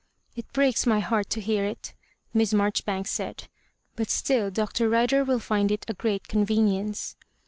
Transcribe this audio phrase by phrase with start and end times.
[0.35, 1.93] "It breaks my heart to hear it,"
[2.33, 4.63] Miss Marjoribanks said;*' but still Br.
[4.87, 7.15] Bider will find it a great convenience."